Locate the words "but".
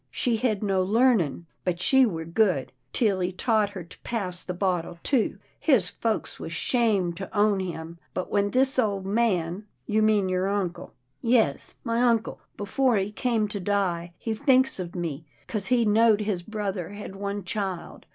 1.63-1.79, 8.15-8.31